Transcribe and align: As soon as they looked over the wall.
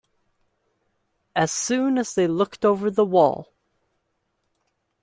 As 1.35 1.51
soon 1.51 1.99
as 1.99 2.15
they 2.15 2.25
looked 2.25 2.65
over 2.65 2.89
the 2.89 3.05
wall. 3.05 3.53